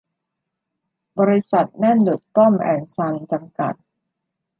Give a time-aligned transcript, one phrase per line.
[1.19, 3.73] บริษัท แน่นดุจป้อมแอนด์ซันส์ จำกัด